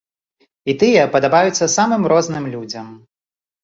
І 0.73 0.75
тыя 0.85 1.03
падабаюцца 1.17 1.71
самым 1.77 2.11
розным 2.15 2.53
людзям. 2.59 2.95